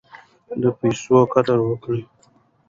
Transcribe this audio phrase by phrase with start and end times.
[0.61, 2.01] د پیسو قدر وکړئ.